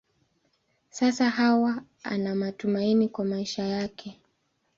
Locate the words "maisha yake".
3.25-4.19